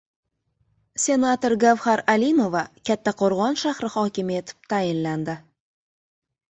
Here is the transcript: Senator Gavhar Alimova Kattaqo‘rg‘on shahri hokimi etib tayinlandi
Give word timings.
Senator 1.03 1.55
Gavhar 1.63 2.03
Alimova 2.15 2.65
Kattaqo‘rg‘on 2.91 3.61
shahri 3.67 3.95
hokimi 3.99 4.43
etib 4.43 4.69
tayinlandi 4.75 5.39